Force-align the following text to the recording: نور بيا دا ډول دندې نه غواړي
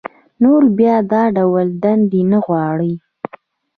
نور 0.43 0.61
بيا 0.77 0.95
دا 1.11 1.23
ډول 1.37 1.67
دندې 1.83 2.21
نه 2.31 2.39
غواړي 2.45 2.93